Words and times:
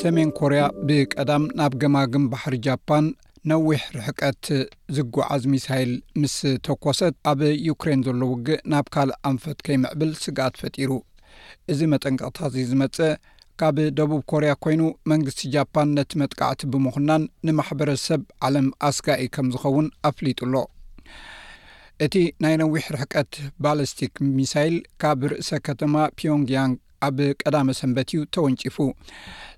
ሰሜን 0.00 0.30
ኮርያ 0.38 0.62
ብቀዳም 0.88 1.44
ናብ 1.58 1.72
ገማግም 1.82 2.24
ባሕሪ 2.32 2.54
ጃፓን 2.66 3.06
ነዊሕ 3.50 3.80
ርሕቀት 3.96 4.44
ዝጉዓዝ 4.96 5.42
ሚሳይል 5.54 5.92
ምስ 6.20 6.34
ተኮሰት 6.66 7.14
ኣብ 7.32 7.40
ዩክሬን 7.68 8.00
ዘሎ 8.06 8.20
ውግእ 8.32 8.62
ናብ 8.72 8.86
ካልእ 8.94 9.18
ኣንፈት 9.30 9.58
ከይምዕብል 9.68 10.12
ስጋኣት 10.24 10.58
ፈጢሩ 10.62 10.92
እዚ 11.74 11.80
መጠንቅቅታ 11.92 12.38
እዚ 12.50 12.56
ዝመጽእ 12.70 13.12
ካብ 13.62 13.76
ደቡብ 14.00 14.22
ኮርያ 14.32 14.50
ኮይኑ 14.66 14.82
መንግስቲ 15.12 15.40
ጃፓን 15.56 15.88
ነቲ 15.98 16.12
መጥቃዕቲ 16.22 16.62
ብምኹናን 16.74 17.24
ንማሕበረሰብ 17.48 18.22
ዓለም 18.48 18.68
ኣስጋኢ 18.90 19.28
ከም 19.36 19.48
ዝኸውን 19.54 19.88
ኣፍሊጡሎ 20.12 20.54
እቲ 22.06 22.14
ናይ 22.44 22.54
ነዊሕ 22.62 22.84
ርሕቀት 22.96 23.32
ባሊስቲክ 23.64 24.14
ሚሳይል 24.38 24.74
ካብ 25.02 25.20
ርእሰ 25.32 25.48
ከተማ 25.68 25.94
ፒዮንግያንግ 26.18 26.76
ኣብ 27.06 27.16
ቀዳመ 27.42 27.68
ሰንበት 27.78 28.10
እዩ 28.16 28.20
ተወንጪፉ 28.34 28.76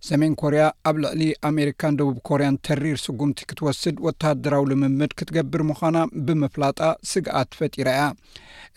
ሰሜን 0.08 0.32
ኮርያ 0.40 0.62
ኣብ 0.88 0.96
ልዕሊ 1.04 1.22
ኣሜሪካን 1.48 1.96
ደቡብ 1.98 2.16
ኮርያን 2.28 2.56
ተሪር 2.66 2.96
ስጉምቲ 3.04 3.38
ክትወስድ 3.50 3.96
ወተሃደራዊ 4.06 4.64
ልምምድ 4.70 5.12
ክትገብር 5.18 5.62
ምዃና 5.70 5.96
ብምፍላጣ 6.28 6.80
ስግኣት 7.10 7.50
ፈጢራ 7.58 7.88
እያ 7.96 8.04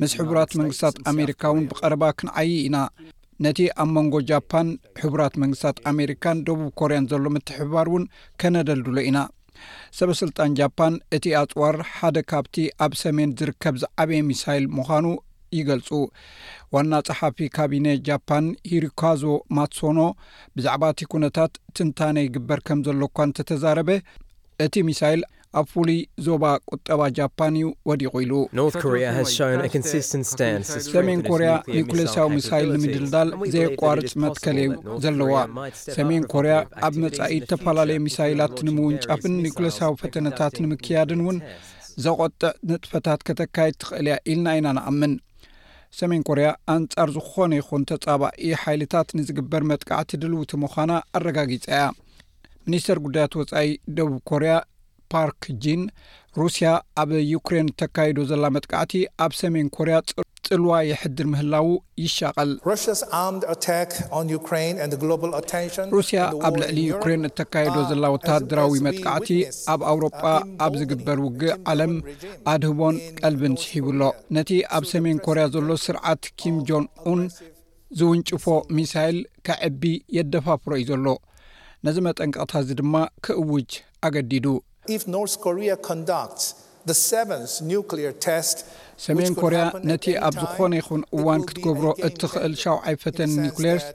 ምስ 0.00 0.10
ሕቡራት 0.20 0.50
መንግስታት 0.62 0.94
ኣሜሪካ 1.12 1.42
እውን 1.52 1.64
ብቀረባ 1.72 2.02
ክንዓይ 2.20 2.50
ኢና 2.68 2.76
ነቲ 3.44 3.58
ኣብ 3.82 3.88
መንጎ 3.98 4.14
ጃፓን 4.30 4.68
ሕቡራት 5.02 5.34
መንግስታት 5.42 5.76
ኣሜሪካን 5.94 6.36
ደቡብ 6.46 6.68
ኮርያን 6.80 7.04
ዘሎ 7.10 7.24
ምትሕብባር 7.36 7.86
እውን 7.92 8.04
ከነደልድሎ 8.40 8.96
ኢና 9.10 9.18
ሰበስልጣን 9.98 10.50
ጃፓን 10.58 10.94
እቲ 11.16 11.24
ኣፅዋር 11.42 11.76
ሓደ 11.94 12.16
ካብቲ 12.30 12.54
ኣብ 12.84 12.92
ሰሜን 13.02 13.30
ዝርከብ 13.40 13.74
ዝዓበየ 13.82 14.20
ሚሳይል 14.30 14.66
ምኳኑ 14.78 15.04
ይገልጹ 15.60 15.88
ዋና 16.74 16.92
ፀሓፊ 17.08 17.38
ካቢነ 17.56 17.86
ጃፓን 18.08 18.46
ሂሩካዞ 18.72 19.22
ማሶኖ 19.58 19.98
ብዛዕባ 20.56 20.82
እቲ 20.94 21.00
ኩነታት 21.14 21.52
ትንታነ 21.76 22.16
ይግበር 22.26 22.60
ከም 22.68 22.78
ዘሎ 22.88 23.02
ኳ 23.16 23.26
እንተተዛረበ 23.28 23.90
እቲ 24.64 24.74
ሚሳይል 24.90 25.22
ኣብ 25.58 25.66
ፍሉይ 25.72 25.98
ዞባ 26.24 26.44
ቁጠባ 26.72 27.00
ጃፓን 27.18 27.54
እዩ 27.58 27.66
ወዲቑ 27.88 28.12
ኢሉ 28.24 28.32
ሰሜን 30.88 31.20
ኮርያ 31.30 31.50
ኒኩሌሳዊ 31.76 32.26
ሚሳይል 32.38 32.68
ንምድልዳል 32.74 33.30
ዘየቋርፅ 33.54 34.12
መትከል 34.24 34.58
ዘለዋ 35.04 35.34
ሰሜን 35.96 36.24
ኮርያ 36.32 36.54
ኣብ 36.88 36.94
መጻኢት 37.04 37.44
ዝተፈላለየ 37.46 38.00
ሚሳይላት 38.08 38.56
ንምውንጫፍን 38.68 39.36
ኒኩሌሳዊ 39.46 39.92
ፈተነታት 40.02 40.56
ንምክያድን 40.64 41.22
እውን 41.24 41.38
ዘቖጥዕ 42.06 42.50
ንጥፈታት 42.70 43.20
ከተካየድ 43.28 43.76
ትኽእል 43.82 44.08
እያ 44.10 44.16
ኢልና 44.32 44.48
ኢና 44.58 44.68
ንኣምን 44.78 45.12
ሰሜን 45.98 46.22
ኮርያ 46.28 46.46
አንጻር 46.72 47.08
ዝኾነ 47.14 47.50
ይኹን 47.58 47.82
ተፃባኢ 47.90 48.48
ሓይልታት 48.62 49.08
ንዝግበር 49.18 49.62
መጥቃዕቲ 49.70 50.10
ድልውቲ 50.22 50.52
ምዃና 50.62 50.92
ኣረጋጊፀእያ 51.18 51.84
ሚኒስተር 52.66 52.98
ጉዳያት 53.04 53.36
ወፃኢ 53.40 53.68
ደቡብ 53.96 54.16
ኮርያ 54.30 54.54
ፓርክ 55.12 55.42
ጂን 55.64 55.82
ሩስያ 56.40 56.68
ኣብ 57.02 57.10
ዩክሬን 57.34 57.68
ተካይዶ 57.82 58.18
ዘላ 58.32 58.44
መጥቃዕቲ 58.56 58.92
ኣብ 59.26 59.32
ሰሜን 59.40 59.70
ኮርያ 59.76 59.96
ር 60.24 60.35
ጽልዋ 60.48 60.74
የሕድር 60.88 61.26
ምህላው 61.32 61.66
ይሻቐልሩስያ 62.02 62.60
ኣብ 66.48 66.54
ልዕሊ 66.62 66.78
ዩክሬን 66.92 67.26
እተካይዶ 67.28 67.76
ዘላ 67.90 68.04
ወታድራዊ 68.14 68.78
መጥቃዕቲ 68.86 69.28
ኣብ 69.74 69.80
ኣውሮጳ 69.92 70.22
ኣብ 70.66 70.74
ዝግበር 70.80 71.20
ውግእ 71.26 71.54
ዓለም 71.72 71.94
ኣድህቦን 72.54 72.98
ቀልብንስሂብሎ 73.20 74.00
ነቲ 74.38 74.52
ኣብ 74.78 74.84
ሰሜን 74.92 75.18
ኮርያ 75.26 75.44
ዘሎ 75.56 75.68
ስርዓት 75.86 76.22
ኪም 76.42 76.58
ጆንኡን 76.70 77.22
ዝውንጭፎ 77.98 78.44
ሚሳይል 78.78 79.18
ከዕቢ 79.48 79.82
የደፋፍሮ 80.18 80.72
እዩ 80.82 80.86
ዘሎ 80.92 81.06
ነዚ 81.88 81.96
መጠንቀቕታ 82.08 82.52
እዚ 82.62 82.70
ድማ 82.82 82.94
ክእውጅ 83.26 83.72
ኣገዲዱ 84.08 84.46
ሰሜን 89.04 89.32
ኮርያ 89.40 89.62
ነቲ 89.90 90.04
ኣብ 90.26 90.34
ዝኾነ 90.42 90.72
ይኹን 90.80 91.00
እዋን 91.16 91.40
ክትገብሮ 91.48 91.86
እትኽእል 92.06 92.52
ሻውዓይ 92.62 92.94
ፈተን 93.02 93.32
ኒኩሌርስ 93.44 93.86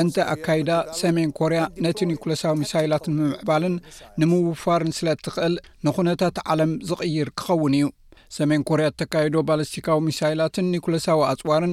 እንተ 0.00 0.16
ኣካይዳ 0.32 0.70
ሰሜን 1.00 1.30
ኮርያ 1.38 1.60
ነቲ 1.84 1.98
ኒኩሎሳዊ 2.12 2.52
ሚሳይላትን 2.62 3.14
ምምዕባልን 3.22 3.74
ንምውፋርን 4.20 4.92
ስለ 4.98 5.08
ትኽእል 5.24 5.54
ንኹነታት 5.86 6.36
ዓለም 6.52 6.72
ዝቕይር 6.90 7.28
ክኸውን 7.40 7.74
እዩ 7.78 7.88
ሰሜን 8.36 8.62
ኮርያ 8.68 8.84
እተካይዶ 8.92 9.34
ባሊስቲካዊ 9.48 9.98
ሚሳይላትን 10.08 10.66
ኒኩሎሳዊ 10.74 11.20
ኣፅዋርን 11.30 11.72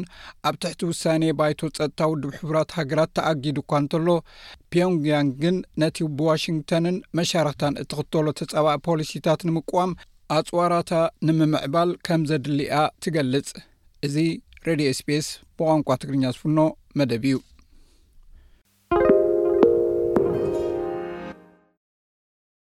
ኣብ 0.50 0.56
ትሕቲ 0.64 0.82
ውሳነ 0.92 1.24
ባይቶ 1.40 1.60
ፀጥታ 1.78 2.00
ውዱ 2.12 2.24
ሕቡራት 2.38 2.72
ሃገራት 2.78 3.12
ተኣጊዱ 3.18 3.58
እኳ 3.64 3.72
እንተሎ 3.84 4.08
ፒዮንግያን 4.74 5.28
ግን 5.44 5.58
ነቲ 5.84 5.98
ብዋሽንግቶንን 6.20 6.98
መሻርክታን 7.20 7.78
እትኽተሎ 7.84 8.26
ተጸባኢ 8.42 8.78
ፖሊሲታት 8.90 9.42
ንምቁም 9.50 9.92
ኣፅዋራታ 10.36 10.94
ንምምዕባል 11.28 11.92
ከም 12.08 12.22
ዘድሊኣ 12.30 12.76
ትገልጽ 13.04 13.50
እዚ 14.08 14.16
ሬድዮ 14.68 14.90
ስፔስ 15.00 15.28
ብቋንቋ 15.58 15.88
ትግርኛ 16.02 16.24
ዝፍኖ 16.36 16.60
መደብ 17.00 17.26
እዩ 17.30 17.38